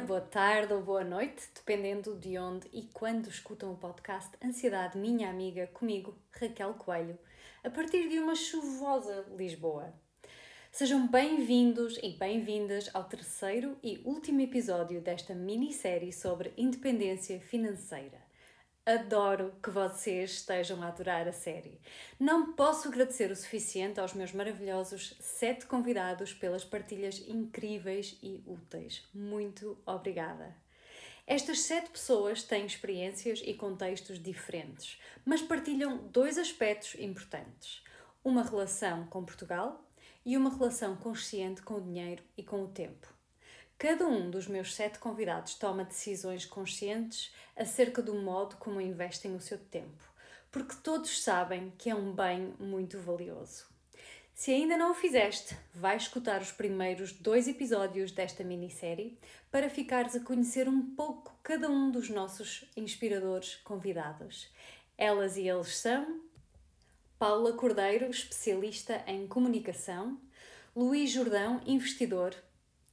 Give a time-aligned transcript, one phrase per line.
[0.00, 5.28] boa tarde ou boa noite, dependendo de onde e quando escutam o podcast Ansiedade Minha
[5.28, 7.18] Amiga, comigo, Raquel Coelho,
[7.64, 9.92] a partir de uma chuvosa Lisboa.
[10.70, 18.27] Sejam bem-vindos e bem-vindas ao terceiro e último episódio desta minissérie sobre independência financeira.
[18.88, 21.78] Adoro que vocês estejam a adorar a série.
[22.18, 29.06] Não posso agradecer o suficiente aos meus maravilhosos sete convidados pelas partilhas incríveis e úteis.
[29.12, 30.56] Muito obrigada.
[31.26, 37.84] Estas sete pessoas têm experiências e contextos diferentes, mas partilham dois aspectos importantes:
[38.24, 39.84] uma relação com Portugal
[40.24, 43.17] e uma relação consciente com o dinheiro e com o tempo.
[43.78, 49.40] Cada um dos meus sete convidados toma decisões conscientes acerca do modo como investem o
[49.40, 50.02] seu tempo,
[50.50, 53.66] porque todos sabem que é um bem muito valioso.
[54.34, 59.16] Se ainda não o fizeste, vai escutar os primeiros dois episódios desta minissérie
[59.48, 64.52] para ficares a conhecer um pouco cada um dos nossos inspiradores convidados.
[64.96, 66.20] Elas e eles são
[67.16, 70.20] Paula Cordeiro, especialista em comunicação,
[70.74, 72.34] Luís Jordão, investidor,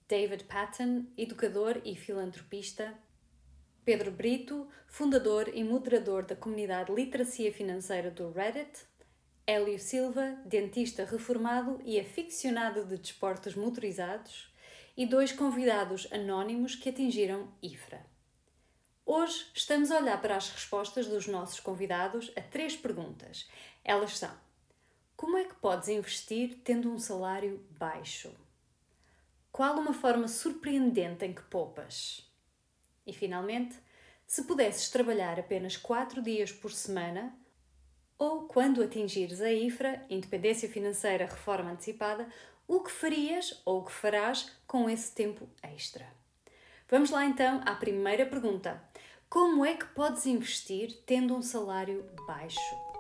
[0.08, 2.94] David Patton, educador e filantropista,
[3.84, 8.86] Pedro Brito, fundador e moderador da comunidade Literacia Financeira do Reddit,
[9.48, 14.54] Hélio Silva, dentista reformado e aficionado de desportos motorizados,
[14.96, 18.06] e dois convidados anónimos que atingiram IFRA.
[19.04, 23.50] Hoje estamos a olhar para as respostas dos nossos convidados a três perguntas.
[23.84, 24.34] Elas são:
[25.18, 28.45] Como é que podes investir tendo um salário baixo?
[29.56, 32.30] Qual uma forma surpreendente em que poupas?
[33.08, 33.74] E finalmente,
[34.28, 37.34] se pudesses trabalhar apenas 4 dias por semana,
[38.20, 42.28] ou quando atingires a IFRA, Independência Financeira Reforma Antecipada,
[42.68, 46.06] o que farias ou o que farás com esse tempo extra?
[46.90, 48.84] Vamos lá então à primeira pergunta.
[49.30, 52.95] Como é que podes investir tendo um salário baixo?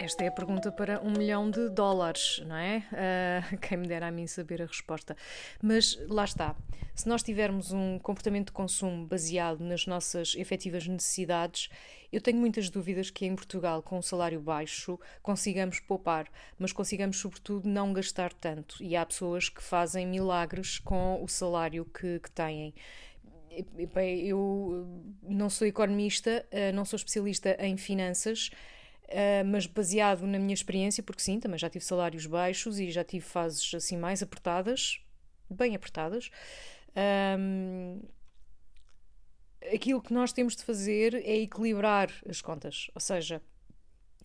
[0.00, 2.84] Esta é a pergunta para um milhão de dólares, não é?
[2.92, 5.16] Uh, quem me dera a mim saber a resposta.
[5.60, 6.54] Mas lá está.
[6.94, 11.68] Se nós tivermos um comportamento de consumo baseado nas nossas efetivas necessidades,
[12.12, 17.16] eu tenho muitas dúvidas que em Portugal, com um salário baixo, consigamos poupar, mas consigamos,
[17.16, 18.80] sobretudo, não gastar tanto.
[18.80, 22.72] E há pessoas que fazem milagres com o salário que, que têm.
[24.24, 24.86] Eu
[25.24, 28.52] não sou economista, ah, não sou especialista em finanças
[29.08, 33.02] Uh, mas baseado na minha experiência, porque sim, também já tive salários baixos e já
[33.02, 35.00] tive fases assim mais apertadas,
[35.50, 36.30] bem apertadas.
[37.38, 38.02] Um,
[39.72, 43.40] aquilo que nós temos de fazer é equilibrar as contas, ou seja,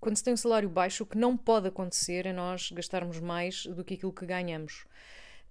[0.03, 3.65] quando se tem um salário baixo, o que não pode acontecer é nós gastarmos mais
[3.65, 4.85] do que aquilo que ganhamos.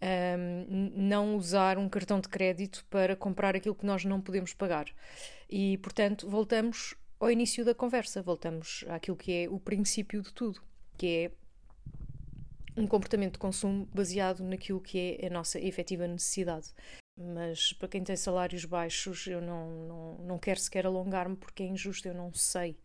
[0.02, 4.86] Um, não usar um cartão de crédito para comprar aquilo que nós não podemos pagar.
[5.48, 8.20] E, portanto, voltamos ao início da conversa.
[8.20, 10.60] Voltamos àquilo que é o princípio de tudo,
[10.98, 11.30] que é
[12.76, 16.72] um comportamento de consumo baseado naquilo que é a nossa efetiva necessidade.
[17.16, 21.66] Mas para quem tem salários baixos, eu não, não, não quero sequer alongar-me porque é
[21.66, 22.76] injusto, eu não sei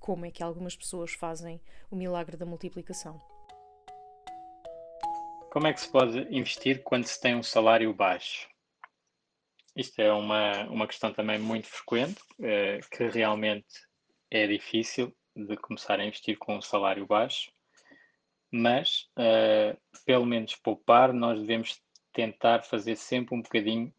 [0.00, 1.60] como é que algumas pessoas fazem
[1.90, 3.20] o milagre da multiplicação.
[5.52, 8.48] Como é que se pode investir quando se tem um salário baixo?
[9.76, 13.66] Isto é uma, uma questão também muito frequente, eh, que realmente
[14.30, 17.50] é difícil de começar a investir com um salário baixo,
[18.52, 19.76] mas eh,
[20.06, 21.80] pelo menos poupar, nós devemos
[22.12, 23.92] tentar fazer sempre um bocadinho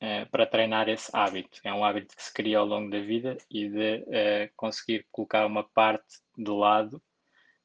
[0.00, 1.60] eh, para treinar esse hábito.
[1.64, 5.64] É um hábito que se cria ao longo da vida e de conseguir colocar uma
[5.64, 7.02] parte de lado,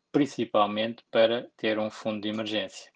[0.10, 2.90] principalmente para ter um fundo de emergência.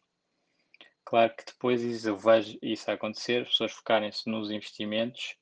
[1.05, 5.35] Claro que depois eu vejo isso acontecer, as pessoas focarem-se nos investimentos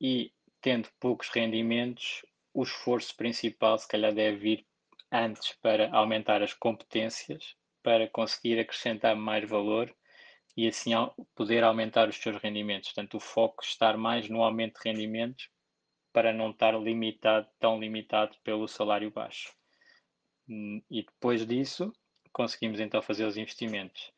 [0.00, 4.66] e, tendo poucos rendimentos, o esforço principal se calhar deve vir
[5.10, 9.94] antes para aumentar as competências, para conseguir acrescentar mais valor
[10.56, 10.90] e assim
[11.34, 12.90] poder aumentar os seus rendimentos.
[12.90, 15.48] Portanto, o foco estar mais no aumento de rendimentos
[16.12, 19.52] para não estar limitado, tão limitado pelo salário baixo.
[20.48, 21.92] Hum, e depois disso,
[22.32, 24.12] conseguimos então fazer os investimentos.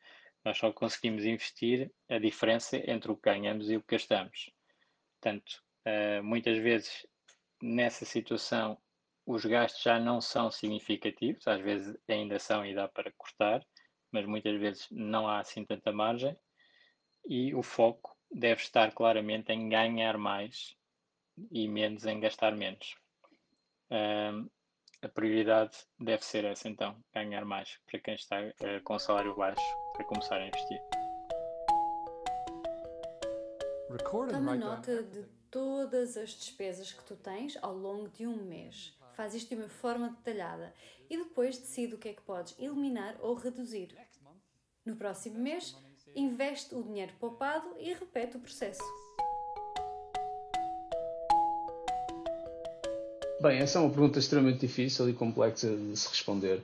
[0.47, 4.49] Nós só conseguimos investir a diferença entre o que ganhamos e o que gastamos.
[5.19, 7.05] Portanto, uh, muitas vezes
[7.61, 8.77] nessa situação
[9.25, 13.61] os gastos já não são significativos, às vezes ainda são e dá para cortar,
[14.09, 16.33] mas muitas vezes não há assim tanta margem
[17.27, 20.77] e o foco deve estar claramente em ganhar mais
[21.51, 22.95] e menos em gastar menos.
[23.91, 24.49] Uh,
[25.01, 29.86] a prioridade deve ser essa então, ganhar mais para quem está uh, com salário baixo
[29.97, 30.79] para começar a investir.
[34.29, 38.95] Toma nota de todas as despesas que tu tens ao longo de um mês.
[39.13, 40.71] Faz isto de uma forma detalhada
[41.09, 43.97] e depois decide o que é que podes eliminar ou reduzir.
[44.85, 45.75] No próximo mês,
[46.15, 48.83] investe o dinheiro poupado e repete o processo.
[53.41, 56.61] Bem, essa é uma pergunta extremamente difícil e complexa de se responder.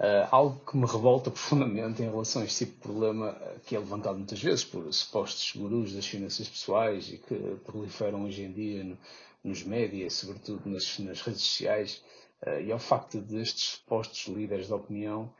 [0.00, 3.76] Uh, algo que me revolta profundamente em relação a este tipo de problema, uh, que
[3.76, 7.34] é levantado muitas vezes por supostos gurus das finanças pessoais e que
[7.66, 8.96] proliferam hoje em dia no,
[9.44, 12.02] nos médias, sobretudo nas, nas redes sociais,
[12.46, 15.30] uh, e ao facto destes supostos líderes de opinião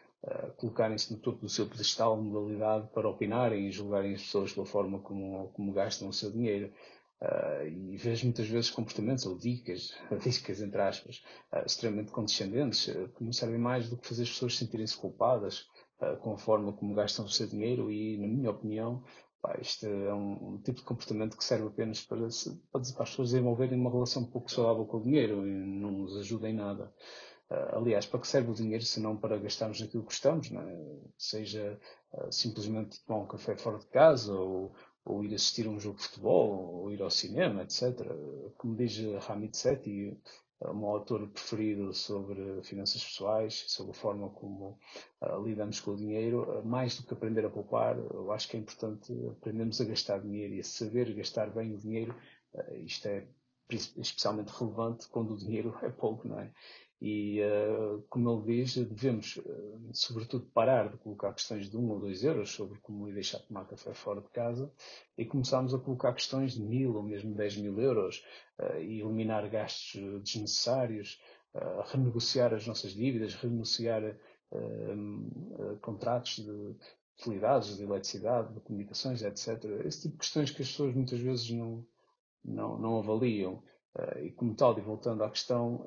[0.58, 4.66] colocarem-se no topo do seu pedestal de modalidade para opinarem e julgarem as pessoas pela
[4.66, 6.70] forma como, como gastam o seu dinheiro.
[7.20, 9.94] Uh, e vejo muitas vezes comportamentos ou dicas,
[10.25, 11.22] dicas entre aspas,
[11.52, 15.69] uh, extremamente condescendentes, uh, que não servem mais do que fazer as pessoas sentirem-se culpadas
[16.22, 19.05] com a forma como gastam o seu dinheiro e, na minha opinião,
[19.43, 22.90] pá, isto é um, um, tipo de comportamento que serve apenas para, se, para, as
[22.90, 26.55] pessoas desenvolverem uma relação um pouco saudável com o dinheiro e não nos ajuda em
[26.55, 26.90] nada.
[27.75, 31.00] aliás, para que serve o dinheiro se não para gastarmos naquilo que gostamos, é?
[31.19, 31.78] seja
[32.31, 34.75] simplesmente tomar um café fora de casa ou
[35.10, 38.06] ou ir assistir a um jogo de futebol, ou ir ao cinema, etc.
[38.56, 38.98] Como diz
[39.28, 40.16] Hamid Sethi,
[40.68, 44.78] um autor preferido sobre finanças pessoais, sobre a forma como
[45.22, 48.56] uh, lidamos com o dinheiro, uh, mais do que aprender a poupar, eu acho que
[48.56, 52.14] é importante aprendermos a gastar dinheiro e a saber gastar bem o dinheiro.
[52.52, 53.26] Uh, isto é
[53.70, 56.52] especialmente relevante quando o dinheiro é pouco, não é?
[57.00, 61.93] E, uh, como ele diz, devemos, uh, sobretudo, parar de colocar questões de 1 um
[61.93, 64.70] ou 2 euros sobre como ir deixar tomar café fora de casa
[65.17, 68.23] e começarmos a colocar questões de mil ou mesmo 10 mil euros
[68.58, 71.20] uh, e eliminar gastos desnecessários,
[71.87, 74.17] renegociar as nossas dívidas, renegociar
[75.81, 76.76] contratos de
[77.19, 79.64] utilidades, de eletricidade, de comunicações, etc.
[79.85, 81.85] Esse tipo de questões que as pessoas muitas vezes não,
[82.44, 83.61] não, não avaliam.
[84.23, 85.85] e como tal, e voltando à questão,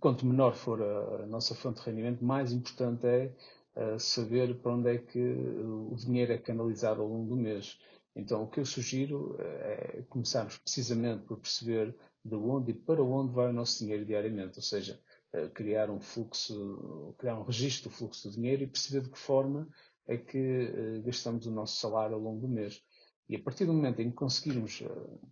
[0.00, 3.34] quanto menor for a, nossa fonte de rendimento, mais importante é
[3.76, 7.78] uh, saber para onde é que o dinheiro é canalizado ao longo do mês.
[8.16, 13.02] Então, o que eu sugiro eh, é começarmos precisamente por perceber de onde e para
[13.02, 15.00] onde vai o nosso dinheiro diariamente, ou seja,
[15.34, 19.18] uh, criar um fluxo, criar um registro do fluxo do dinheiro e perceber de que
[19.18, 19.68] forma
[20.06, 22.80] é que gastamos o nosso salário ao longo do mês.
[23.28, 24.82] E a partir do momento em que conseguirmos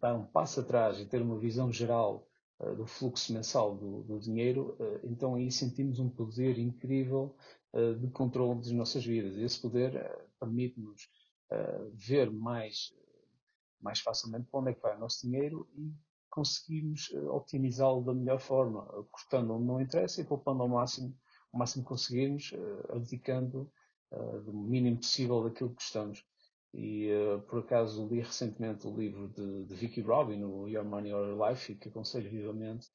[0.01, 2.32] dar um passo atrás e ter uma visão geral eh,
[2.71, 7.37] do fluxo mensal do, do, dinheiro, eh, então aí sentimos um poder incrível
[7.73, 9.37] eh, de controle das nossas vidas.
[9.37, 9.93] Esse poder
[10.39, 11.09] permite-nos
[11.93, 12.95] ver mais,
[13.79, 15.93] mais facilmente para onde é que vai o nosso dinheiro e
[16.31, 21.15] conseguimos optimizá-lo da melhor forma, cortando onde não interessa e poupando ao máximo,
[21.53, 22.55] o máximo que conseguirmos,
[22.89, 23.71] abdicando
[24.47, 26.25] do mínimo possível daquilo que gostamos.
[26.75, 31.13] E uh, por acaso li recentemente o livro de, de Vicky Robin, o Your Money
[31.13, 32.89] or Your Life, que aconselho vivamente,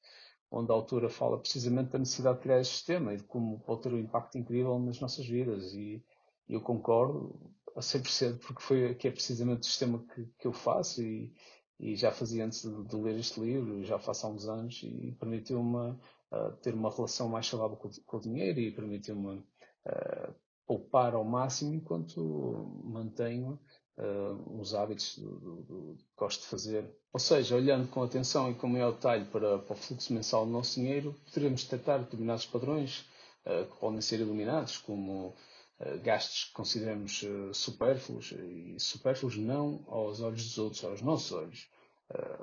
[0.50, 3.82] onde a autora fala precisamente da necessidade de criar este sistema e de como pode
[3.82, 5.72] ter um impacto incrível nas nossas vidas.
[5.74, 6.02] E,
[6.48, 7.38] e eu concordo
[7.76, 11.32] a 100% porque foi que é precisamente o sistema que, que eu faço e,
[11.78, 15.12] e já fazia antes de, de, ler este livro, já faço há uns anos, e
[15.20, 15.90] permitiu-me
[16.32, 20.34] uh, ter uma relação mais saudável com, com o dinheiro e permitiu-me uh,
[20.68, 23.58] poupar ao máximo enquanto mantenho
[23.96, 26.94] uh, os hábitos do, do, do, que gosto de fazer.
[27.10, 30.52] Ou seja, olhando com atenção e com maior detalhe para, para o fluxo mensal do
[30.52, 33.08] nosso dinheiro, poderemos detectar determinados padrões
[33.46, 40.20] uh, que podem ser iluminados, como uh, gastos que consideramos supérfluos, e supérfluos não aos
[40.20, 41.68] olhos dos outros, aos nossos olhos.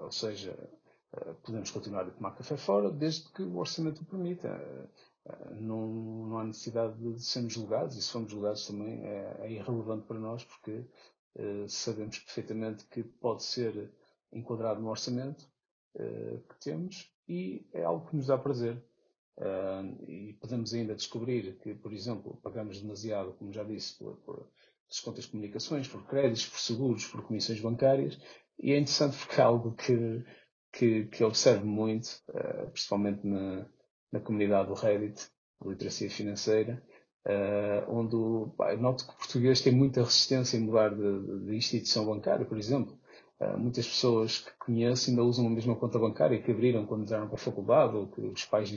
[0.02, 0.58] ou seja,
[1.44, 4.50] podemos continuar a tomar café fora, desde que o orçamento o permita
[5.60, 10.06] não, não há necessidade de sermos julgados, e se formos julgados também é, é irrelevante
[10.06, 13.92] para nós, porque uh, sabemos perfeitamente que pode ser
[14.32, 15.42] enquadrado no orçamento
[15.96, 18.84] uh, que temos e é algo que nos dá prazer.
[19.38, 24.50] Uh, e podemos ainda descobrir que, por exemplo, pagamos demasiado, como já disse, por, por
[24.88, 28.18] descontos de comunicações, por créditos, por seguros, por comissões bancárias,
[28.58, 30.24] e é interessante porque é algo que,
[30.72, 32.08] que, que observo muito,
[32.72, 33.68] principalmente na,
[34.12, 35.28] na comunidade do Reddit,
[35.66, 36.82] literacia financeira,
[37.26, 42.06] uh, onde pá, noto que o português tem muita resistência em mudar de, de instituição
[42.06, 42.98] bancária, por exemplo.
[43.40, 47.28] Uh, muitas pessoas que conheço ainda usam a mesma conta bancária que abriram quando entraram
[47.28, 48.70] para a faculdade ou que os pais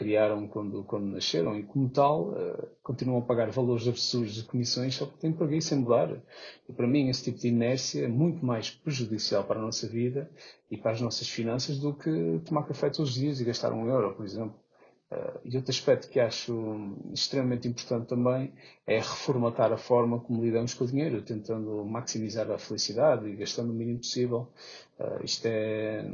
[0.00, 4.94] criaram quando, quando nasceram e, como tal, uh, continuam a pagar valores absurdos de comissões
[4.94, 6.18] só porque têm preguiça em mudar.
[6.66, 10.30] E, para mim, esse tipo de inércia é muito mais prejudicial para a nossa vida
[10.70, 13.86] e para as nossas finanças do que tomar café todos os dias e gastar um
[13.90, 14.54] euro, por exemplo.
[15.12, 18.54] Uh, e outro aspecto que acho extremamente importante também
[18.86, 23.70] é reformatar a forma como lidamos com o dinheiro, tentando maximizar a felicidade e gastando
[23.70, 24.52] o mínimo possível.
[25.00, 26.08] Uh, isto é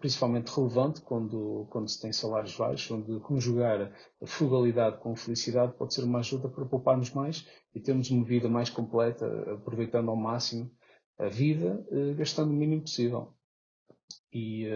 [0.00, 3.92] principalmente relevante quando, quando se tem salários baixos, onde conjugar
[4.22, 8.24] a frugalidade com a felicidade pode ser uma ajuda para pouparmos mais e termos uma
[8.24, 10.70] vida mais completa, aproveitando ao máximo
[11.18, 13.34] a vida, uh, gastando o mínimo possível.
[14.32, 14.66] E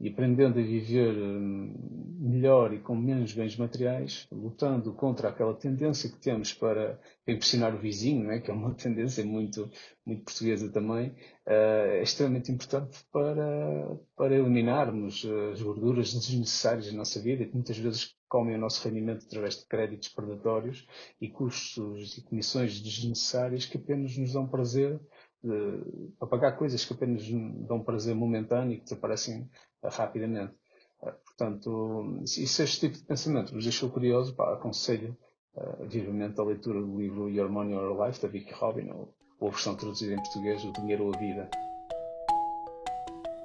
[0.00, 1.74] e aprendendo a viver hum,
[2.20, 7.78] melhor e com menos bens materiais, lutando contra aquela tendência que temos para impressionar o
[7.78, 9.68] vizinho, né, que é uma tendência muito,
[10.06, 11.10] muito portuguesa também,
[11.46, 17.78] uh, é extremamente importante para, para eliminarmos as gorduras desnecessárias da nossa vida, que muitas
[17.78, 20.86] vezes comem o nosso rendimento através de créditos predatórios
[21.20, 25.00] e custos e comissões desnecessárias que apenas nos dão prazer
[25.42, 27.26] de, para pagar coisas que apenas
[27.66, 29.48] dão prazer momentâneo e que desaparecem
[29.82, 30.54] rapidamente.
[31.00, 35.16] Uh, portanto, se, este tipo de pensamento vos deixou curioso, pá, aconselho
[35.54, 39.14] uh, vivamente a leitura do livro Your Money or Your Life, da Vicky Robin, ou,
[39.38, 41.50] ou a versão traduzida em português, O Dinheiro ou a Vida.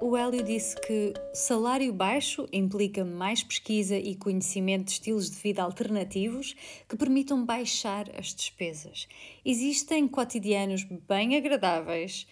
[0.06, 5.62] O Hélio disse que salário baixo implica mais pesquisa e conhecimento de estilos de vida
[5.62, 6.54] alternativos
[6.86, 9.08] que permitam baixar as despesas.
[9.42, 12.26] Existem cotidianos bem agradáveis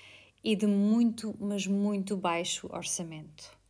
[0.44, 3.61] e de muito, mas muito baixo orçamento.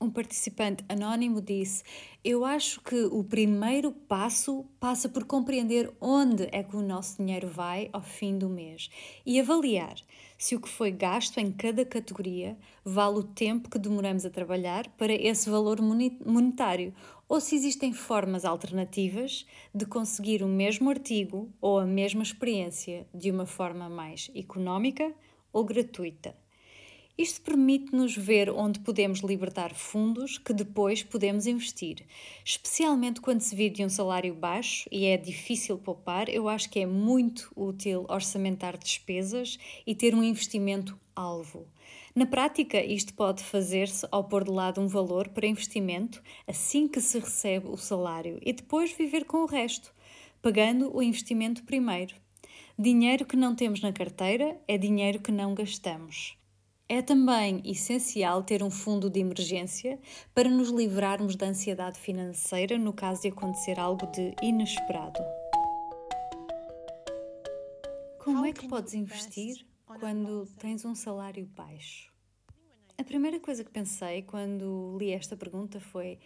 [0.00, 1.82] Um participante anónimo disse:
[2.22, 7.48] Eu acho que o primeiro passo passa por compreender onde é que o nosso dinheiro
[7.48, 8.88] vai ao fim do mês
[9.26, 9.96] e avaliar
[10.38, 14.88] se o que foi gasto em cada categoria vale o tempo que demoramos a trabalhar
[14.90, 16.94] para esse valor monetário
[17.28, 23.32] ou se existem formas alternativas de conseguir o mesmo artigo ou a mesma experiência de
[23.32, 25.12] uma forma mais económica
[25.52, 26.36] ou gratuita.
[27.18, 32.06] Isto permite-nos ver onde podemos libertar fundos que depois podemos investir.
[32.44, 36.78] Especialmente quando se vive de um salário baixo e é difícil poupar, eu acho que
[36.78, 41.66] é muito útil orçamentar despesas e ter um investimento alvo.
[42.14, 47.00] Na prática, isto pode fazer-se ao pôr de lado um valor para investimento assim que
[47.00, 49.92] se recebe o salário e depois viver com o resto,
[50.40, 52.14] pagando o investimento primeiro.
[52.78, 56.37] Dinheiro que não temos na carteira é dinheiro que não gastamos.
[56.90, 60.00] É também essencial ter um fundo de emergência
[60.34, 65.20] para nos livrarmos da ansiedade financeira no caso de acontecer algo de inesperado.
[68.24, 69.66] Como é que podes investir
[70.00, 72.10] quando tens um salário baixo?
[72.96, 76.18] A primeira coisa que pensei quando li esta pergunta foi: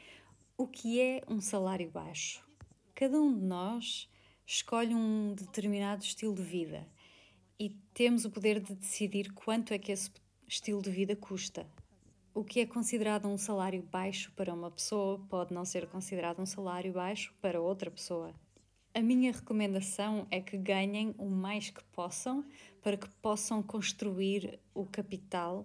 [0.56, 2.40] o que é um salário baixo?
[2.94, 4.08] Cada um de nós
[4.46, 6.86] escolhe um determinado estilo de vida
[7.58, 10.10] e temos o poder de decidir quanto é que esse
[10.52, 11.66] estilo de vida custa.
[12.34, 16.46] O que é considerado um salário baixo para uma pessoa pode não ser considerado um
[16.46, 18.34] salário baixo para outra pessoa.
[18.94, 22.44] A minha recomendação é que ganhem o mais que possam
[22.82, 25.64] para que possam construir o capital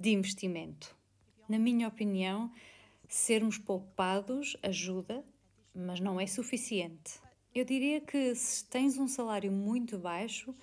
[0.00, 0.96] de investimento.
[1.46, 2.50] Na minha opinião,
[3.06, 5.22] sermos poupados ajuda,
[5.74, 7.20] mas não é suficiente.
[7.54, 10.54] Eu diria que se tens um salário muito baixo,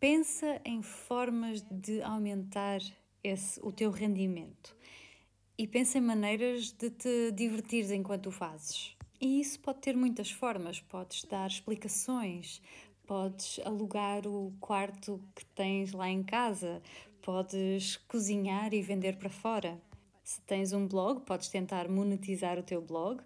[0.00, 2.80] pensa em formas de aumentar
[3.22, 4.76] esse, o teu rendimento.
[5.56, 8.96] E pensa em maneiras de te divertires enquanto o fazes.
[9.20, 10.80] E isso pode ter muitas formas.
[10.80, 12.60] Podes dar explicações,
[13.06, 16.82] podes alugar o quarto que tens lá em casa,
[17.20, 19.80] podes cozinhar e vender para fora.
[20.24, 23.22] Se tens um blog, podes tentar monetizar o teu blog.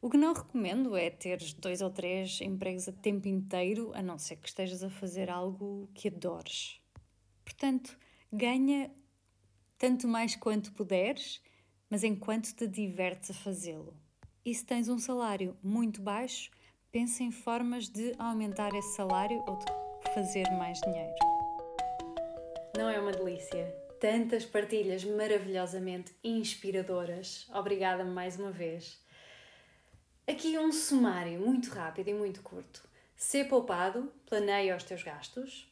[0.00, 4.18] O que não recomendo é teres dois ou três empregos a tempo inteiro, a não
[4.18, 6.80] ser que estejas a fazer algo que adores.
[7.44, 7.98] Portanto,
[8.32, 8.90] ganha
[9.78, 11.40] tanto mais quanto puderes,
[11.88, 13.96] mas enquanto te divertes a fazê-lo.
[14.44, 16.50] E se tens um salário muito baixo,
[16.90, 21.14] pensa em formas de aumentar esse salário ou de fazer mais dinheiro.
[22.76, 23.66] Não é uma delícia?
[24.00, 27.48] Tantas partilhas maravilhosamente inspiradoras.
[27.54, 29.00] Obrigada mais uma vez.
[30.26, 32.86] Aqui um sumário muito rápido e muito curto.
[33.16, 35.68] Ser poupado, planeia os teus gastos,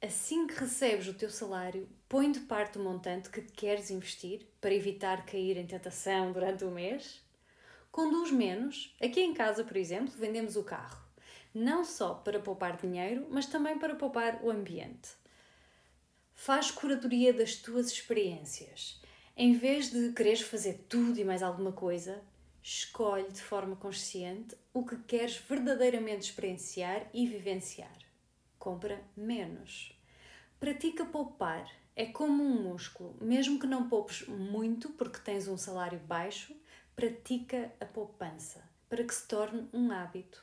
[0.00, 4.74] Assim que recebes o teu salário, põe de parte o montante que queres investir para
[4.74, 7.20] evitar cair em tentação durante o mês.
[7.90, 8.94] Conduz menos.
[9.02, 11.02] Aqui em casa, por exemplo, vendemos o carro.
[11.54, 15.10] Não só para poupar dinheiro, mas também para poupar o ambiente.
[16.34, 19.00] Faz curadoria das tuas experiências.
[19.36, 22.22] Em vez de quereres fazer tudo e mais alguma coisa,
[22.62, 28.08] escolhe de forma consciente o que queres verdadeiramente experienciar e vivenciar
[28.58, 29.98] compra menos.
[30.60, 31.66] Pratica poupar.
[31.98, 33.16] É como um músculo.
[33.20, 36.54] Mesmo que não poupes muito porque tens um salário baixo,
[36.94, 40.40] pratica a poupança para que se torne um hábito.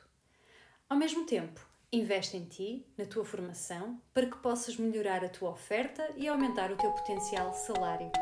[0.86, 5.48] Ao mesmo tempo, investe em ti, na tua formação, para que possas melhorar a tua
[5.48, 8.12] oferta e aumentar o teu potencial salário.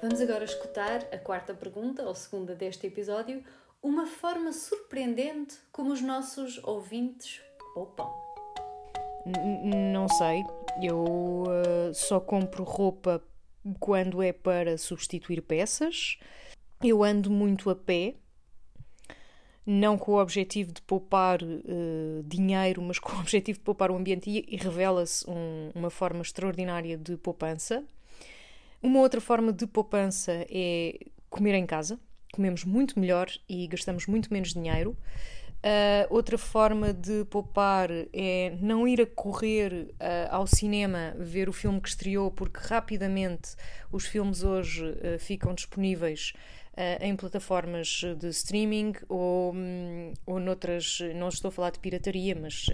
[0.00, 3.44] Vamos agora escutar a quarta pergunta, ou segunda deste episódio,
[3.80, 7.40] uma forma surpreendente como os nossos ouvintes
[7.74, 8.31] poupam.
[9.24, 10.42] Não sei,
[10.82, 13.22] eu uh, só compro roupa
[13.78, 16.18] quando é para substituir peças.
[16.82, 18.16] Eu ando muito a pé,
[19.64, 23.96] não com o objetivo de poupar uh, dinheiro, mas com o objetivo de poupar o
[23.96, 27.84] ambiente e, e revela-se um, uma forma extraordinária de poupança.
[28.82, 30.98] Uma outra forma de poupança é
[31.30, 32.00] comer em casa.
[32.32, 34.96] Comemos muito melhor e gastamos muito menos dinheiro.
[35.64, 41.52] Uh, outra forma de poupar é não ir a correr uh, ao cinema ver o
[41.52, 43.54] filme que estreou, porque rapidamente
[43.92, 46.32] os filmes hoje uh, ficam disponíveis
[47.02, 51.00] em plataformas de streaming ou, um, ou noutras.
[51.16, 52.64] Não estou a falar de pirataria, mas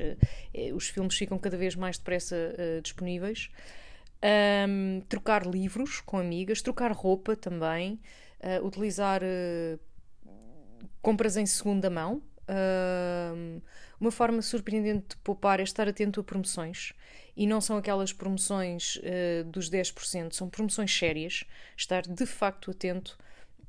[0.55, 3.51] eh, os filmes ficam cada vez mais depressa disponíveis.
[4.69, 7.99] Um, trocar livros com amigas, trocar roupa também,
[8.63, 9.21] utilizar
[11.03, 12.23] compras em segunda mão
[14.01, 16.93] uma forma surpreendente de poupar é estar atento a promoções.
[17.37, 21.45] E não são aquelas promoções uh, dos 10%, são promoções sérias.
[21.77, 23.17] Estar de facto atento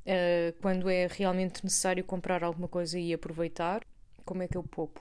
[0.00, 3.84] uh, quando é realmente necessário comprar alguma coisa e aproveitar.
[4.24, 5.00] Como é que eu poupo?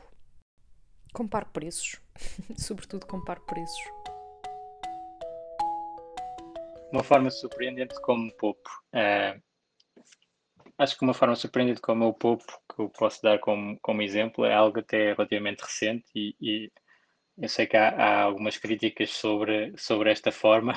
[1.13, 1.99] Compare preços.
[2.57, 3.81] Sobretudo, compare preços.
[6.91, 8.69] Uma forma surpreendente como poupo.
[8.93, 9.39] Uh,
[10.79, 14.45] acho que uma forma surpreendente como eu poupo, que eu posso dar como, como exemplo,
[14.45, 16.71] é algo até relativamente recente e, e
[17.37, 20.73] eu sei que há, há, algumas críticas sobre, sobre esta forma.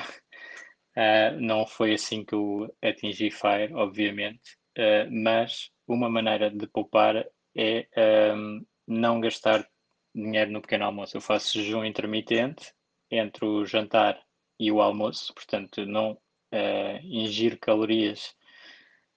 [0.95, 7.25] Uh, não foi assim que eu atingi FIRE, obviamente, uh, mas uma maneira de poupar
[7.55, 7.87] é
[8.35, 9.65] um, não gastar
[10.13, 11.15] dinheiro no pequeno almoço.
[11.15, 12.73] Eu faço jejum intermitente
[13.09, 14.19] entre o jantar
[14.59, 18.35] e o almoço, portanto, não uh, calorias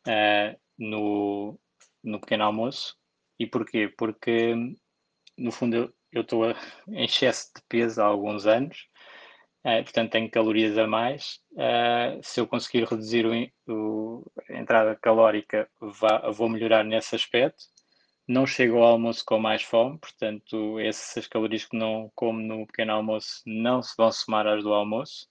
[0.07, 1.59] uh, no,
[2.03, 2.97] no pequeno almoço.
[3.39, 3.89] E porquê?
[3.89, 4.55] Porque,
[5.37, 6.51] no fundo, eu estou
[6.89, 8.89] em excesso de peso há alguns anos,
[9.65, 11.41] uh, portanto tenho calorias a mais.
[11.53, 13.33] Uh, se eu conseguir reduzir o,
[13.73, 17.65] o, a entrada calórica, vá, vou melhorar nesse aspecto.
[18.29, 22.93] Não chego ao almoço com mais fome, portanto, essas calorias que não como no pequeno
[22.93, 25.29] almoço não se vão somar às do almoço.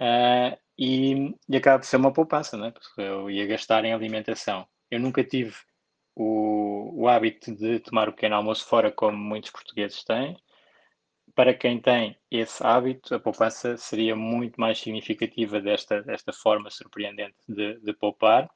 [0.00, 2.70] Uh, e, e acaba por ser uma poupança, né?
[2.70, 4.66] porque eu ia gastar em alimentação.
[4.90, 5.54] Eu nunca tive
[6.14, 10.36] o, o hábito de tomar o pequeno almoço fora, como muitos portugueses têm.
[11.34, 17.36] Para quem tem esse hábito, a poupança seria muito mais significativa desta, desta forma surpreendente
[17.48, 18.46] de, de poupar.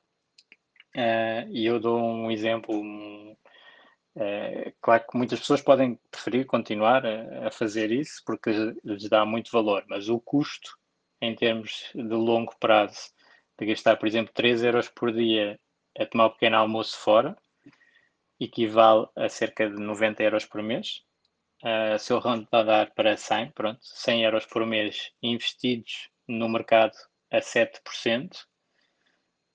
[0.95, 2.75] Uh, e eu dou um exemplo.
[2.75, 3.37] Um,
[4.17, 8.51] uh, claro que muitas pessoas podem preferir continuar a, a fazer isso porque
[8.83, 10.80] lhes dá muito valor, mas o custo
[11.21, 13.13] em termos de longo prazo,
[13.59, 15.59] de gastar, por exemplo, 3 euros por dia
[15.99, 17.37] a tomar um pequeno almoço fora,
[18.39, 21.03] equivale a cerca de 90 euros por mês.
[21.63, 26.97] Uh, se eu arredondar para 100, pronto, 100 euros por mês investidos no mercado
[27.31, 28.35] a 7%,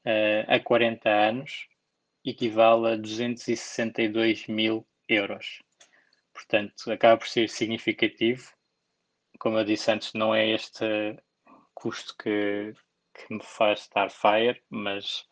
[0.06, 1.67] uh, a 40 anos,
[2.23, 5.63] equivale a 262 mil euros.
[6.32, 8.51] Portanto, acaba por ser significativo.
[9.39, 10.86] Como eu disse antes, não é este
[11.76, 12.74] custo que,
[13.14, 15.26] que me faz estar fire, mas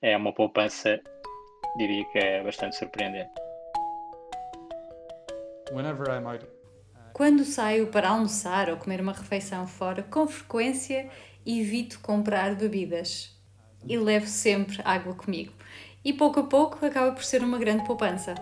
[0.00, 1.00] é uma poupança,
[1.76, 3.32] diria que é bastante surpreendente.
[7.12, 11.10] Quando saio para almoçar ou comer uma refeição fora, com frequência
[11.44, 13.36] evito comprar bebidas
[13.86, 15.52] e levo sempre água comigo.
[16.04, 18.34] E pouco a pouco acaba por ser uma grande poupança.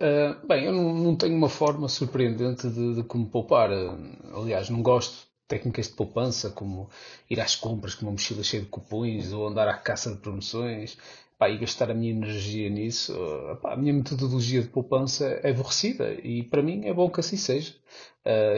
[0.00, 3.70] Uh, bem, eu não, não, tenho uma forma surpreendente de, de como poupar.
[3.70, 6.88] Uh, aliás, não gosto de técnicas de poupança, como
[7.28, 10.96] ir às compras com uma mochila cheia de cupons ou andar à caça de promoções
[11.36, 13.12] pá, e gastar a minha energia nisso.
[13.12, 17.18] Uh, pá, a minha metodologia de poupança é aborrecida e para mim é bom que
[17.18, 17.74] assim seja.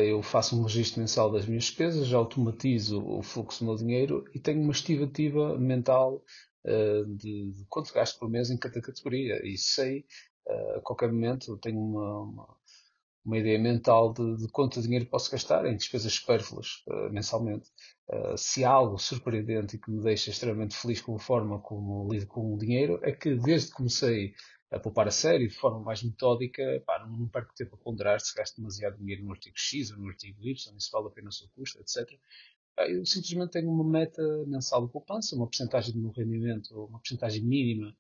[0.05, 4.39] eu faço um registro mensal das minhas despesas, automatizo o fluxo do meu dinheiro e
[4.39, 6.23] tenho uma estimativa mental
[7.17, 10.05] de, de quanto gasto por mês em cada categoria e sei
[10.49, 12.57] a qualquer momento tenho uma, uma,
[13.25, 17.69] uma ideia mental de, de, quanto dinheiro posso gastar em despesas supérfluas uh, mensalmente.
[18.09, 22.09] Uh, se há algo surpreendente e que me deixa extremamente feliz com a forma como
[22.11, 24.35] lido com o dinheiro, é que desde que comecei
[24.71, 28.21] a poupar a sério, de forma mais metódica, pá, não, não perco tempo a ponderar
[28.21, 31.29] se gasto demasiado dinheiro no artigo X ou no artigo Y, se vale a pena
[31.29, 32.09] o seu custo, etc.
[32.89, 37.45] Eu simplesmente tenho uma meta mensal de poupança, uma porcentagem do meu rendimento, uma porcentagem
[37.45, 37.95] mínima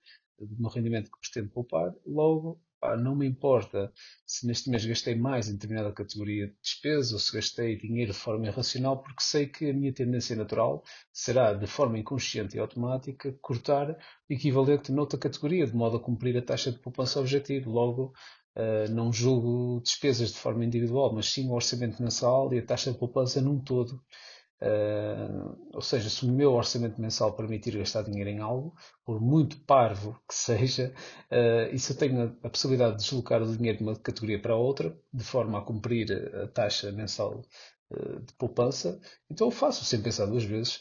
[0.46, 1.94] do meu rendimento que pretendo poupar.
[2.06, 3.92] Logo, pá, não me importa
[4.26, 8.18] se neste mês gastei mais em determinada categoria de despesa ou se gastei dinheiro de
[8.18, 13.36] forma irracional, porque sei que a minha tendência natural será, de forma inconsciente e automática,
[13.40, 13.96] cortar o
[14.32, 17.70] equivalente noutra categoria, de modo a cumprir a taxa de poupança objetivo.
[17.70, 18.12] Logo,
[18.56, 22.92] uh, não julgo despesas de forma individual, mas sim o orçamento mensal e a taxa
[22.92, 24.02] de poupança num todo.
[24.62, 28.74] Uh, ou seja, se o meu orçamento mensal permitir gastar dinheiro em algo,
[29.06, 30.92] por muito parvo que seja,
[31.32, 34.54] uh, e se eu tenho a, possibilidade de deslocar o dinheiro de uma categoria para
[34.54, 37.42] outra, de forma a cumprir a taxa mensal
[37.90, 40.78] uh, de poupança, então eu faço sem pensar duas vezes.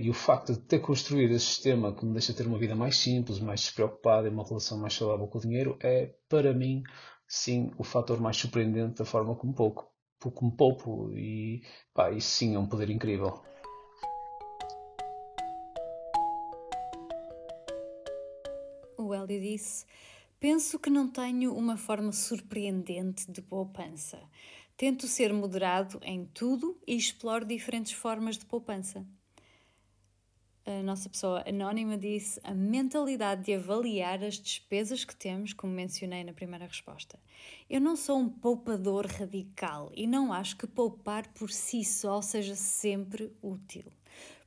[0.00, 2.96] e o facto de ter construído esse sistema que me deixa ter uma vida mais
[2.96, 6.82] simples, mais despreocupada e uma relação mais saudável com o dinheiro é, para mim,
[7.28, 11.62] sim, o fator mais surpreendente da forma como pouco pouco me poupo e
[11.94, 13.42] pá, isso sim é um poder incrível.
[18.96, 19.86] O Hélio disse:
[20.38, 24.20] Penso que não tenho uma forma surpreendente de poupança.
[24.76, 29.06] Tento ser moderado em tudo e exploro diferentes formas de poupança
[30.78, 36.22] a nossa pessoa anónima disse a mentalidade de avaliar as despesas que temos, como mencionei
[36.22, 37.18] na primeira resposta.
[37.68, 42.54] Eu não sou um poupador radical e não acho que poupar por si só seja
[42.54, 43.84] sempre útil.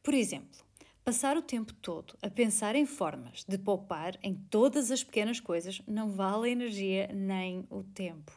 [0.02, 0.60] Por exemplo,
[1.04, 5.82] passar o tempo todo a pensar em formas de poupar em todas as pequenas coisas
[5.88, 8.32] não vale a energia nem o tempo.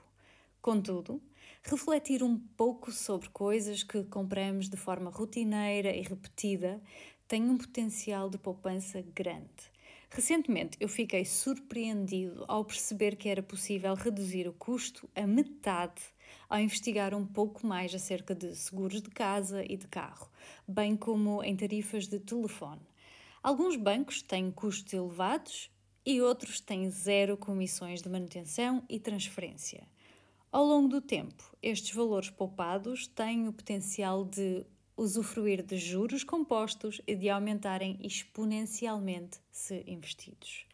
[0.61, 1.22] Contudo,
[1.62, 6.81] refletir um pouco sobre coisas que compramos de forma rotineira e repetida
[7.28, 9.76] tem um potencial de poupança grande.
[10.10, 16.02] Recentemente eu fiquei surpreendido ao perceber que era possível reduzir o custo a metade
[16.48, 20.30] ao investigar um pouco mais acerca de seguros de casa e de carro,
[20.66, 22.82] bem como em tarifas de telefone.
[23.42, 25.70] Alguns bancos têm custos elevados
[26.04, 29.86] e outros têm zero comissões de manutenção e transferência.
[30.52, 34.64] Ao longo do tempo, estes valores poupados têm o potencial de
[34.96, 40.64] usufruir de juros compostos e de aumentarem exponencialmente se investidos.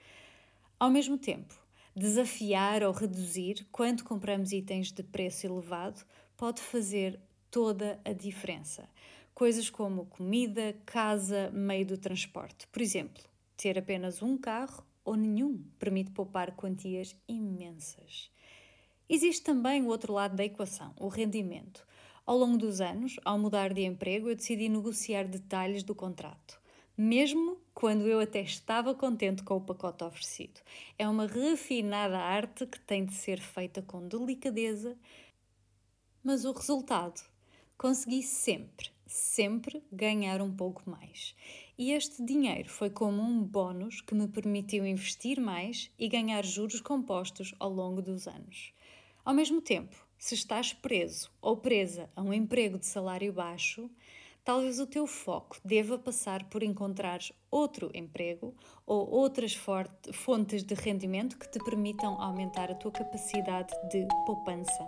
[0.78, 1.54] Ao mesmo tempo,
[1.94, 6.04] desafiar ou reduzir quanto compramos itens de preço elevado
[6.36, 8.88] pode fazer toda a diferença.
[9.34, 12.66] Coisas como comida, casa, meio do transporte.
[12.68, 13.22] Por exemplo,
[13.56, 18.30] ter apenas um carro ou nenhum permite poupar quantias imensas.
[19.08, 21.86] Existe também o outro lado da equação, o rendimento.
[22.24, 26.60] Ao longo dos anos, ao mudar de emprego, eu decidi negociar detalhes do contrato,
[26.96, 30.60] mesmo quando eu até estava contente com o pacote oferecido.
[30.96, 34.96] É uma refinada arte que tem de ser feita com delicadeza,
[36.22, 37.20] mas o resultado
[37.76, 41.34] consegui sempre, sempre ganhar um pouco mais.
[41.76, 46.80] E este dinheiro foi como um bónus que me permitiu investir mais e ganhar juros
[46.80, 48.72] compostos ao longo dos anos.
[49.24, 53.90] Ao mesmo tempo, se estás preso ou presa a um emprego de salário baixo,
[54.44, 57.18] talvez o teu foco deva passar por encontrar
[57.50, 58.54] outro emprego
[58.86, 59.58] ou outras
[60.12, 64.86] fontes de rendimento que te permitam aumentar a tua capacidade de poupança.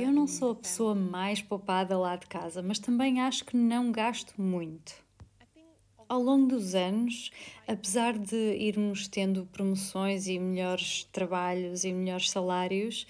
[0.00, 3.92] Eu não sou a pessoa mais poupada lá de casa, mas também acho que não
[3.92, 5.05] gasto muito.
[6.08, 7.32] Ao longo dos anos,
[7.66, 13.08] apesar de irmos tendo promoções e melhores trabalhos e melhores salários,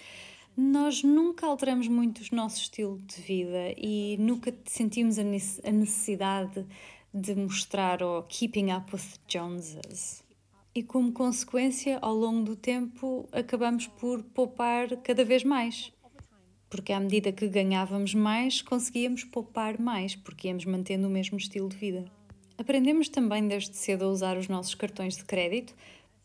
[0.57, 6.65] nós nunca alteramos muito o nosso estilo de vida e nunca sentimos a necessidade
[7.13, 10.23] de mostrar o keeping up with Joneses.
[10.73, 15.93] E como consequência, ao longo do tempo, acabamos por poupar cada vez mais.
[16.67, 21.69] Porque à medida que ganhávamos mais, conseguíamos poupar mais, porque íamos mantendo o mesmo estilo
[21.69, 22.16] de vida.
[22.57, 25.75] Aprendemos também desde cedo a usar os nossos cartões de crédito.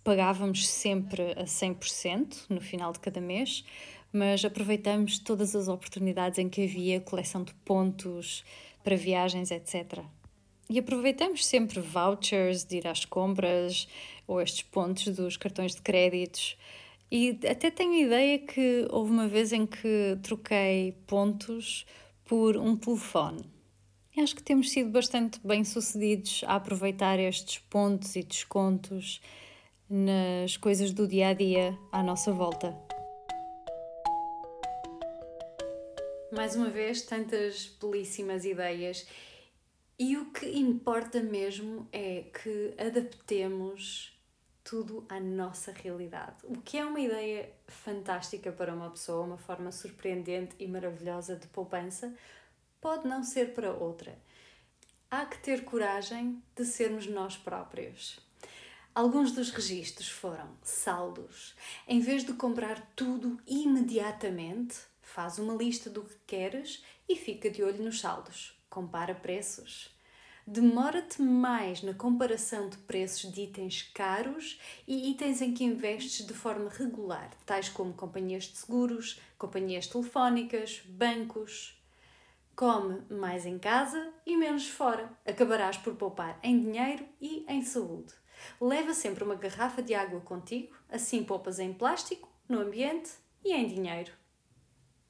[0.02, 3.62] Pagávamos sempre a 100% no final de cada mês,
[4.10, 8.42] mas aproveitamos todas as oportunidades em que havia coleção de pontos
[8.82, 10.00] para viagens, etc.
[10.70, 13.86] E aproveitamos sempre vouchers de ir às compras
[14.26, 16.56] ou estes pontos dos cartões de créditos.
[17.10, 21.84] E até tenho a ideia que houve uma vez em que troquei pontos
[22.24, 23.44] por um telefone.
[24.14, 29.22] Acho que temos sido bastante bem-sucedidos a aproveitar estes pontos e descontos
[29.88, 32.76] nas coisas do dia a dia à nossa volta.
[36.30, 39.06] Mais uma vez, tantas belíssimas ideias.
[39.98, 44.12] E o que importa mesmo é que adaptemos
[44.62, 46.36] tudo à nossa realidade.
[46.44, 51.46] O que é uma ideia fantástica para uma pessoa, uma forma surpreendente e maravilhosa de
[51.48, 52.14] poupança,
[52.82, 54.18] pode não ser para outra.
[55.08, 58.18] Há que ter coragem de sermos nós próprios.
[58.92, 61.54] Alguns dos registros foram saldos.
[61.86, 67.62] Em vez de comprar tudo imediatamente, faz uma lista do que queres e fica de
[67.62, 68.60] olho nos saldos.
[68.68, 69.88] Compara preços.
[70.44, 76.34] Demora-te mais na comparação de preços de itens caros e itens em que investes de
[76.34, 81.80] forma regular, tais como companhias de seguros, companhias telefónicas, bancos.
[82.54, 85.10] Come mais em casa e menos fora.
[85.26, 88.12] Acabarás por poupar em dinheiro e em saúde.
[88.60, 93.10] Leva sempre uma garrafa de água contigo, assim poupas em plástico, no ambiente
[93.42, 94.12] e em dinheiro.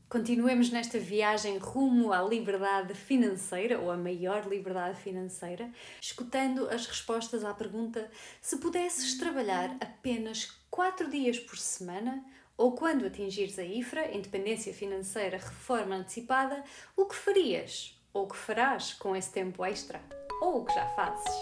[0.08, 7.42] Continuemos nesta viagem rumo à liberdade financeira, ou à maior liberdade financeira, escutando as respostas
[7.44, 12.22] à pergunta: se pudesses trabalhar apenas 4 dias por semana,
[12.62, 16.62] ou quando atingires a IFRA, Independência Financeira Reforma Antecipada,
[16.96, 18.00] o que farias?
[18.14, 20.00] Ou o que farás com esse tempo extra?
[20.40, 21.34] Ou o que já fazes?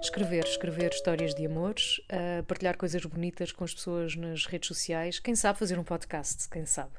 [0.00, 5.18] Escrever, escrever histórias de amores, uh, partilhar coisas bonitas com as pessoas nas redes sociais,
[5.18, 6.94] quem sabe fazer um podcast, quem sabe.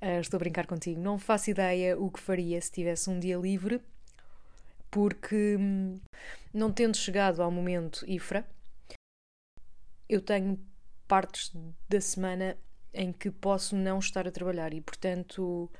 [0.00, 3.36] Uh, estou a brincar contigo, não faço ideia o que faria se tivesse um dia
[3.36, 3.78] livre,
[4.90, 6.00] porque hum,
[6.50, 8.42] não tendo chegado ao momento IFRA,
[10.08, 10.58] eu tenho
[11.08, 11.52] partes
[11.88, 12.56] da semana
[12.92, 15.70] em que posso não estar a trabalhar e, portanto,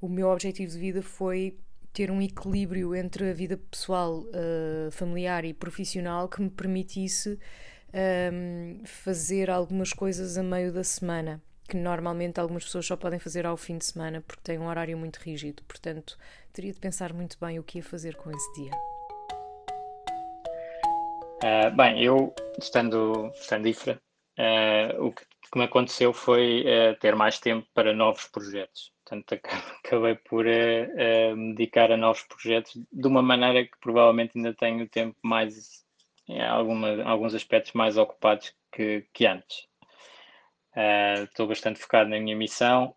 [0.00, 1.58] o meu objetivo de vida foi
[1.92, 7.38] ter um equilíbrio entre a vida pessoal, uh, familiar e profissional que me permitisse
[8.32, 13.44] um, fazer algumas coisas a meio da semana, que normalmente algumas pessoas só podem fazer
[13.44, 15.62] ao fim de semana porque têm um horário muito rígido.
[15.64, 16.16] Portanto,
[16.52, 18.72] teria de pensar muito bem o que ia fazer com esse dia.
[21.42, 23.98] Uh, bem, eu, estando, estando IFRA,
[24.40, 28.92] uh, o que, que, me aconteceu foi uh, ter mais tempo para novos projetos.
[29.04, 29.40] Portanto,
[29.84, 34.54] acabei por uh, uh, me dedicar a novos projetos de uma maneira que provavelmente ainda
[34.54, 35.84] tenho tempo mais,
[36.28, 39.68] em alguma, alguns aspectos mais ocupados que, que antes.
[40.76, 42.94] Uh, estou bastante focado na minha missão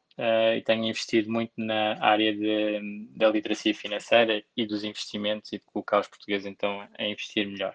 [0.56, 5.66] e tenho investido muito na área de, da literacia financeira e dos investimentos e de
[5.66, 7.74] colocar os portugueses então a investir melhor.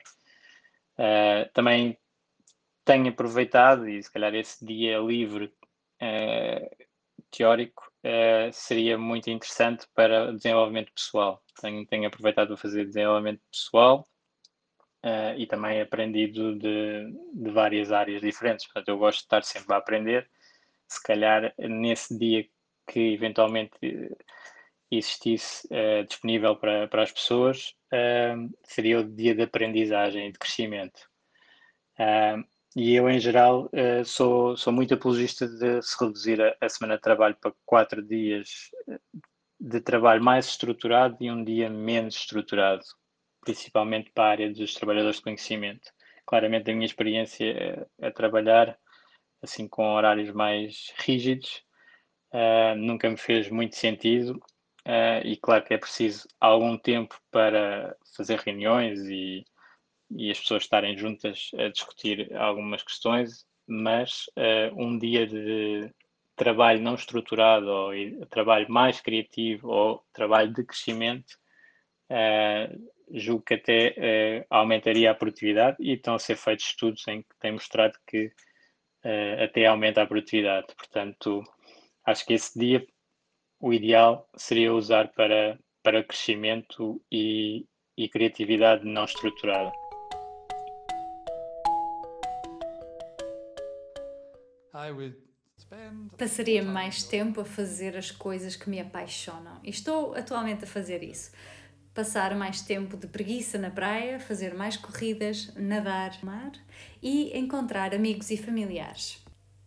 [1.52, 1.98] também
[2.88, 5.52] tenho aproveitado e se calhar esse dia livre
[7.30, 11.42] teórico uh, seria muito interessante para desenvolvimento pessoal.
[11.60, 14.08] Tenho, tenho aproveitado para fazer desenvolvimento pessoal
[15.04, 18.64] uh, e também aprendido de, de várias áreas diferentes.
[18.64, 20.26] Portanto, eu gosto de estar sempre a aprender.
[20.88, 22.46] Se calhar nesse dia
[22.86, 23.76] que eventualmente
[24.90, 27.74] existisse uh, disponível para, para as pessoas,
[28.64, 31.06] seria o dia de aprendizagem e de crescimento.
[32.76, 36.96] E eu, em geral, uh, sou, sou muito apologista de se reduzir a, a, semana
[36.96, 39.00] de trabalho para quatro dias eh,
[39.58, 42.84] de trabalho mais estruturado e um dia menos estruturado,
[43.40, 45.90] principalmente para a área dos trabalhadores de conhecimento.
[46.26, 48.78] Claramente, a minha experiência a trabalhar
[49.42, 51.62] assim com horários mais rígidos
[52.32, 54.36] uh, nunca me fez muito sentido
[54.86, 59.44] uh, e claro que é preciso algum tempo para fazer reuniões e
[60.10, 65.90] e as pessoas estarem juntas a discutir algumas questões, mas uh, um dia de
[66.34, 67.92] trabalho não estruturado ou
[68.26, 71.32] trabalho mais criativo ou trabalho de crescimento,
[72.10, 77.22] uh, julgo que até uh, aumentaria a produtividade e estão a ser feitos estudos em
[77.22, 78.32] que têm mostrado que
[79.42, 80.66] até aumenta a produtividade.
[80.76, 81.42] Portanto,
[82.04, 82.84] acho que esse dia
[83.60, 87.64] o ideal seria usar para, para crescimento e,
[87.96, 89.72] e criatividade não estruturada.
[96.16, 99.60] Passaria mais tempo a fazer as coisas que me apaixonam.
[99.62, 101.30] E estou atualmente a fazer isso.
[101.92, 106.52] Passar mais tempo de preguiça na praia, fazer mais corridas, nadar no mar
[107.02, 109.22] e encontrar amigos e familiares.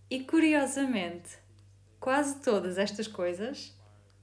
[0.09, 1.37] E curiosamente,
[1.99, 3.77] quase todas estas coisas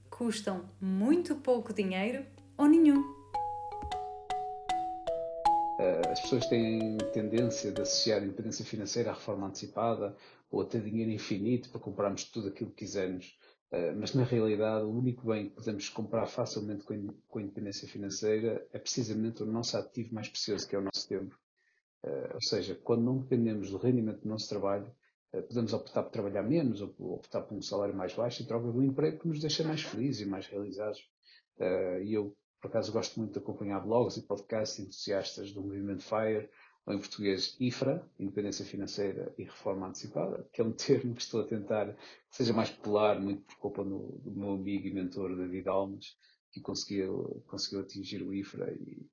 [0.09, 2.25] custam muito pouco dinheiro
[2.57, 3.18] ou nenhum.
[6.19, 10.15] As pessoas têm tendência de associar a independência financeira à reforma antecipada
[10.51, 13.39] ou a ter dinheiro infinito para comprarmos tudo aquilo que quisermos.
[13.71, 18.67] Uh, mas na realidade, o único bem que podemos comprar facilmente com, a independência financeira
[18.73, 21.39] é precisamente o nosso ativo mais precioso, que é o nosso tempo.
[22.03, 24.93] Uh, ou seja, quando não dependemos do rendimento do nosso trabalho,
[25.33, 28.69] uh, podemos optar por trabalhar menos ou optar por um salário mais baixo em troca
[28.69, 31.01] de um emprego que nos deixa mais felizes e mais realizados.
[32.03, 36.49] e eu, por acaso, gosto muito de acompanhar blogs e podcasts entusiastas do movimento FIRE,
[36.85, 41.41] ou em português IFRA, Independência Financeira e Reforma Antecipada, que é um termo que estou
[41.41, 45.35] a tentar que seja mais popular, muito por culpa do, do meu amigo e mentor
[45.35, 46.17] David Almes,
[46.51, 49.07] que conseguiu, conseguiu atingir o IFRA e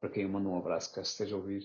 [0.00, 1.64] para quem eu mando um abraço, caso esteja a ouvir.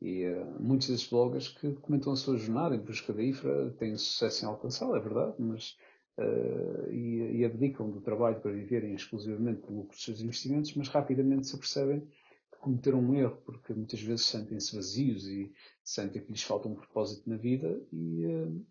[0.00, 3.96] E uh, muitos desses bloggers que comentam a sua jornada em busca da IFRA têm
[3.96, 5.76] sucesso em alcançá-la, é verdade, mas
[6.18, 10.88] uh, e, e, abdicam do trabalho para viverem exclusivamente do lucro dos seus investimentos, mas
[10.88, 15.52] rapidamente se apercebem que cometeram um erro, porque muitas vezes sentem-se vazios e
[15.82, 18.66] sentem que lhes falta um propósito na vida e uh,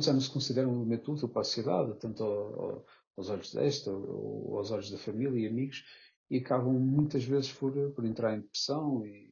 [0.00, 3.90] já não se consideram um útil para a sociedade, tanto ao, ao, aos olhos desta
[3.90, 5.84] ou aos olhos da família e amigos,
[6.30, 9.30] e acabam muitas vezes por, por entrar em depressão e,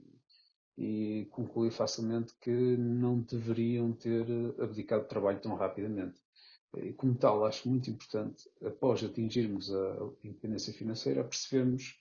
[0.77, 4.27] e concluir facilmente que não deveriam ter
[4.59, 6.21] abdicado de trabalho tão rapidamente.
[6.77, 11.99] E como tal, acho muito importante, após atingirmos a independência financeira, percebermos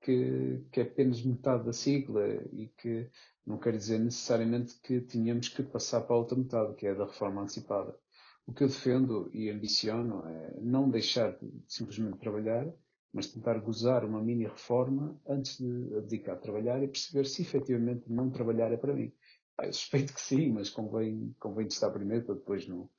[0.00, 3.10] que, que é apenas metade da sigla e que
[3.46, 6.94] não quer dizer necessariamente que tínhamos que passar para a outra metade, que é a
[6.94, 7.98] da reforma antecipada.
[8.46, 12.70] O que eu defendo e ambiciono é não deixar de simplesmente trabalhar,
[13.12, 18.04] mas tentar gozar uma mini reforma antes de abdicar de trabalhar e perceber se efetivamente
[18.10, 19.12] não trabalhar é para mim.
[19.56, 22.90] Ah, eu suspeito que sim, mas convém, convém testar primeiro para depois não,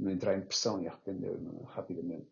[0.00, 1.36] não entrar em pressão e arrepender
[1.66, 2.28] rapidamente.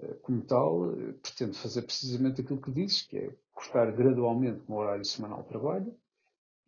[0.00, 4.74] Eh, como tal, eh, pretendo fazer precisamente aquilo que dizes, que é cortar gradualmente o
[4.74, 5.94] horário semanal de trabalho.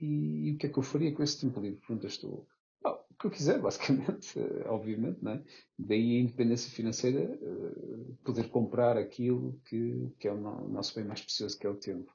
[0.00, 1.80] E, e, o que é que eu faria com esse tempo livre?
[1.80, 2.46] Perguntas tu.
[2.84, 5.44] Ah, o que eu quiser, basicamente, eh, obviamente, não é?
[5.78, 7.38] Daí a independência financeira,
[8.24, 12.12] poder comprar aquilo que, que é o nosso bem mais precioso, que é o tempo.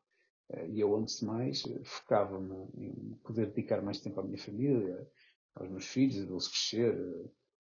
[0.70, 5.06] E eu, antes de mais, focava-me em poder dedicar mais tempo à minha família,
[5.56, 6.96] aos meus filhos, vê-los crescer,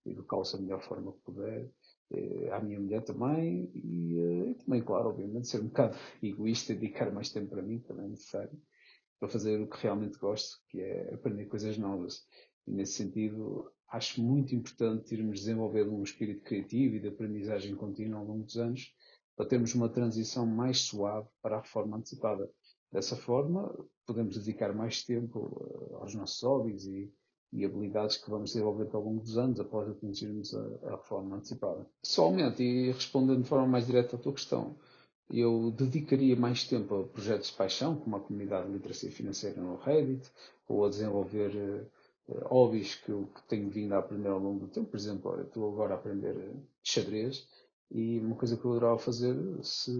[0.07, 1.71] educá-los da melhor forma que puder,
[2.13, 6.75] eh, à minha mulher também, e, eh, e, também, claro, obviamente, ser um bocado egoísta
[6.75, 8.59] dedicar mais tempo para mim, também é necessário,
[9.19, 12.27] para fazer o que realmente gosto, que é aprender coisas novas.
[12.67, 18.21] E nesse sentido, acho muito importante irmos desenvolvendo um espírito criativo e de aprendizagem contínua
[18.21, 18.95] ao longo dos anos,
[19.37, 22.51] para termos uma transição mais suave para a reforma antecipada.
[22.93, 23.73] Dessa forma,
[24.07, 27.13] podemos dedicar mais tempo eh, aos nossos hobbies e,
[27.53, 31.87] e habilidades que vamos desenvolver ao longo dos anos após atingirmos a, a reforma antecipada.
[32.01, 34.77] Pessoalmente, e respondendo de forma mais direta à tua questão,
[35.33, 39.77] eu dedicaria mais tempo a projetos de paixão, como a comunidade de literacia financeira no
[39.77, 40.29] Reddit,
[40.69, 41.89] ou a desenvolver
[42.29, 44.91] uh, hobbies que eu que tenho vindo a aprender ao longo do tempo.
[44.91, 47.47] Por exemplo, eu estou agora a aprender eh, xadrez
[47.91, 49.93] e uma coisa que eu adorava fazer se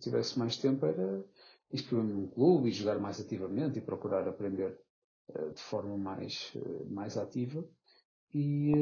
[0.00, 1.24] tivesse mais tempo era
[1.72, 4.78] inscrever-me num clube e jogar mais ativamente e procurar aprender
[5.54, 7.64] de forma mais, eh, mais ativa.
[8.32, 8.72] E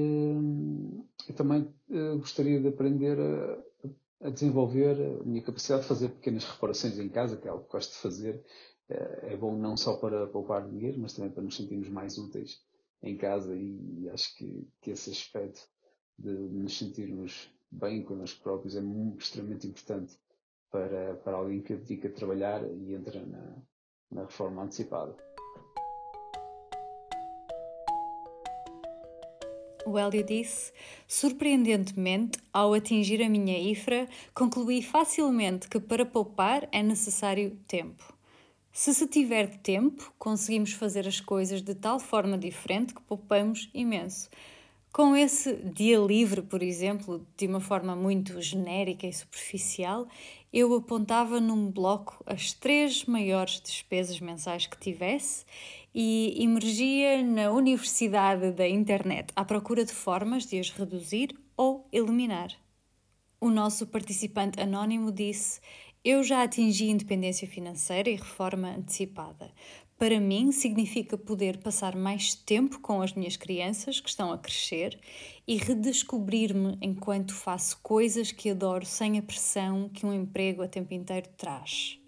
[1.28, 1.70] eu também
[2.18, 7.37] gostaria de aprender a, a, desenvolver a minha capacidade de fazer pequenas reparações em casa,
[7.37, 8.42] que é algo que gosto de fazer.
[8.88, 12.62] É bom não só para poupar dinheiro, mas também para nos sentirmos mais úteis
[13.02, 15.61] em casa e, e acho que, que esse aspecto
[16.18, 20.18] de nos sentirmos bem connosco próprios é muito, extremamente importante
[20.70, 23.57] para, para alguém que dedica a trabalhar e entra na,
[24.11, 25.16] na reforma antecipada.
[29.85, 30.73] O Hélio disse:
[31.09, 38.12] Surpreendentemente, ao atingir a minha IFRA, concluí facilmente que para poupar é necessário tempo.
[38.73, 44.31] Se se tiver tempo, conseguimos fazer as coisas de tal forma diferente que poupamos imenso.
[44.92, 50.07] Com esse dia livre, por exemplo, de uma forma muito genérica e superficial,
[50.53, 55.47] eu apontava num bloco as três maiores despesas mensais que tivesse
[55.94, 62.50] e emergia na universidade da internet à procura de formas de as reduzir ou eliminar.
[63.40, 65.61] O nosso participante anónimo disse:
[66.05, 69.52] Eu já atingi independência financeira e reforma antecipada.
[69.98, 74.98] Para mim, significa poder passar mais tempo com as minhas crianças que estão a crescer
[75.46, 80.92] e redescobrir-me enquanto faço coisas que adoro sem a pressão que um emprego a tempo
[80.92, 82.02] inteiro traz.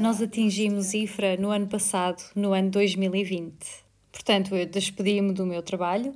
[0.00, 3.54] Nós atingimos IFRA no ano passado, no ano 2020.
[4.10, 6.14] Portanto, eu despedi-me do meu trabalho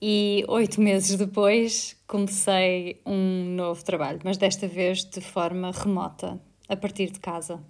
[0.00, 6.76] e oito meses depois comecei um novo trabalho, mas desta vez de forma remota, a
[6.76, 7.62] partir de casa.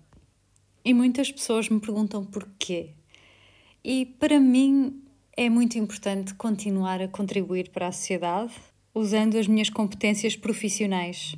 [0.84, 2.90] E muitas pessoas me perguntam porquê.
[3.84, 5.02] E para mim
[5.36, 8.54] é muito importante continuar a contribuir para a sociedade
[8.94, 11.36] usando as minhas competências profissionais.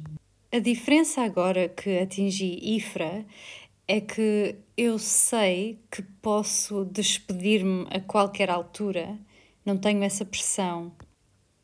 [0.52, 3.24] A diferença agora que atingi IFRA
[3.86, 9.16] é que eu sei que posso despedir-me a qualquer altura,
[9.64, 10.90] não tenho essa pressão.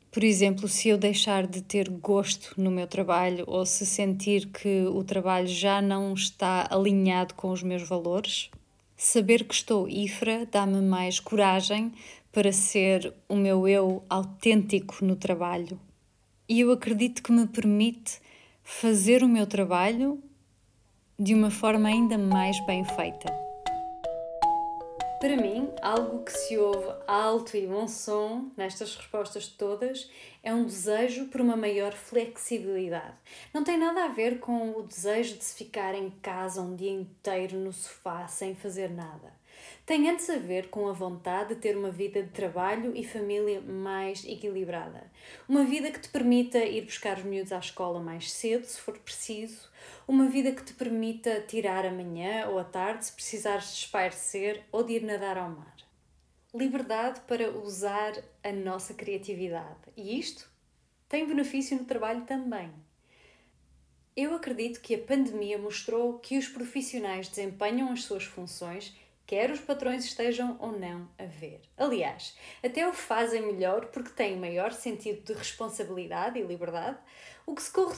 [0.09, 4.85] Por exemplo, se eu deixar de ter gosto no meu trabalho ou se sentir que
[4.87, 8.53] o trabalho já não está alinhado com os meus valores,
[8.97, 11.93] saber que estou ifra dá-me mais coragem
[12.31, 15.77] para ser o meu eu autêntico no trabalho.
[16.49, 18.25] E eu acredito que me permite
[18.69, 20.21] fazer o meu trabalho
[21.17, 23.33] de uma forma ainda mais bem feita.
[25.21, 30.11] Para mim, algo que se ouve alto e bom som nestas respostas todas
[30.43, 33.15] é um desejo por uma maior flexibilidade.
[33.55, 36.91] Não tem nada a ver com o desejo de se ficar em casa um dia
[36.91, 39.36] inteiro no sofá sem fazer nada.
[39.85, 43.61] Tem antes a ver com a vontade de ter uma vida de trabalho e família
[43.61, 45.11] mais equilibrada.
[45.49, 48.99] Uma vida que te permita ir buscar os miúdos à escola mais cedo, se for
[48.99, 49.71] preciso.
[50.09, 54.65] Uma vida que te permita tirar a manhã ou a tarde, se precisares de espairecer
[54.73, 55.77] ou de ir nadar ao mar.
[56.53, 59.79] Liberdade para usar a nossa criatividade.
[59.97, 60.51] E isto
[61.09, 62.73] tem benefício no trabalho também.
[64.17, 68.97] Eu acredito que a pandemia mostrou que os profissionais desempenham as suas funções
[69.27, 71.61] quer os patrões estejam ou não a ver.
[71.77, 76.99] Aliás, até o fazem melhor porque têm maior sentido de responsabilidade e liberdade,
[77.45, 77.97] o que se, corre...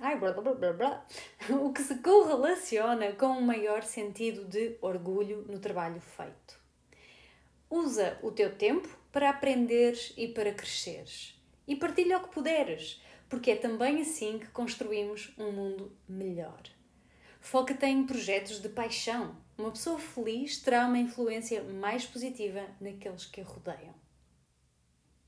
[0.00, 1.06] Ai, blá, blá, blá,
[1.50, 6.58] o que se correlaciona com um maior sentido de orgulho no trabalho feito.
[7.68, 11.38] Usa o teu tempo para aprenderes e para cresceres.
[11.66, 16.77] E partilha o que puderes, porque é também assim que construímos um mundo melhor.
[17.40, 19.36] Foca-te em projetos de paixão.
[19.56, 23.94] Uma pessoa feliz terá uma influência mais positiva naqueles que a rodeiam.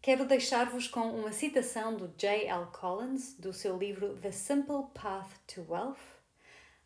[0.03, 2.67] Quero deixar-vos com uma citação do J.L.
[2.73, 5.99] Collins, do seu livro The Simple Path to Wealth.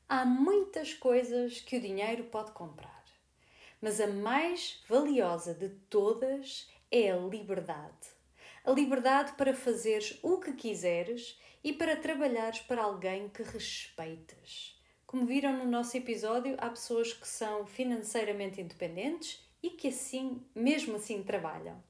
[0.09, 3.05] Há muitas coisas que o dinheiro pode comprar,
[3.81, 8.09] mas a mais valiosa de todas é a liberdade.
[8.65, 14.74] A liberdade para fazeres o que quiseres e para trabalhares para alguém que respeites.
[15.15, 20.97] Como viram no nosso episódio, há pessoas que são financeiramente independentes e que assim, mesmo
[20.97, 21.81] assim, trabalham.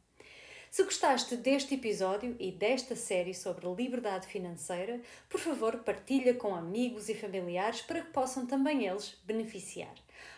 [0.70, 7.08] Se gostaste deste episódio e desta série sobre liberdade financeira, por favor, partilha com amigos
[7.08, 9.94] e familiares para que possam também eles beneficiar.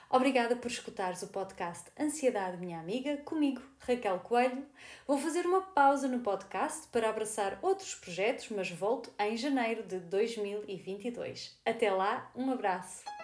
[0.08, 4.64] Obrigada por escutares o podcast Ansiedade Minha Amiga, comigo, Raquel Coelho.
[5.06, 9.98] Vou fazer uma pausa no podcast para abraçar outros projetos, mas volto em janeiro de
[9.98, 11.58] 2022.
[11.64, 13.15] Até lá, um abraço!